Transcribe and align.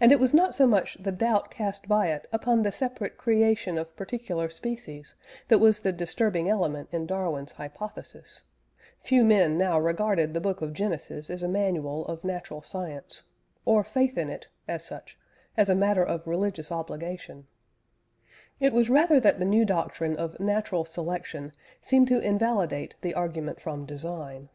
And 0.00 0.10
it 0.10 0.18
was 0.18 0.34
not 0.34 0.56
so 0.56 0.66
much 0.66 0.96
the 1.00 1.12
doubt 1.12 1.52
cast 1.52 1.86
by 1.86 2.08
it 2.08 2.26
upon 2.32 2.64
the 2.64 2.72
separate 2.72 3.16
creation 3.16 3.78
of 3.78 3.94
particular 3.94 4.48
species 4.50 5.14
that 5.46 5.60
was 5.60 5.78
the 5.82 5.92
disturbing 5.92 6.50
element 6.50 6.88
in 6.90 7.06
Darwin's 7.06 7.52
hypothesis 7.52 8.42
(few 8.98 9.22
men 9.22 9.56
now 9.56 9.78
regarded 9.78 10.34
the 10.34 10.40
book 10.40 10.60
of 10.62 10.72
Genesis 10.72 11.30
as 11.30 11.44
a 11.44 11.48
manual 11.48 12.04
of 12.08 12.24
natural 12.24 12.60
science, 12.60 13.22
or 13.64 13.84
faith 13.84 14.18
in 14.18 14.30
it, 14.30 14.48
as 14.66 14.84
such, 14.84 15.16
as 15.56 15.68
a 15.68 15.76
matter 15.76 16.02
of 16.02 16.26
religious 16.26 16.72
obligation); 16.72 17.46
it 18.58 18.72
was 18.72 18.90
rather 18.90 19.20
that 19.20 19.38
the 19.38 19.44
new 19.44 19.64
doctrine 19.64 20.16
of 20.16 20.40
"natural 20.40 20.84
selection" 20.84 21.52
seemed 21.80 22.08
to 22.08 22.18
invalidate 22.18 22.96
the 23.00 23.14
"argument 23.14 23.60
from 23.60 23.86
design." 23.86 24.48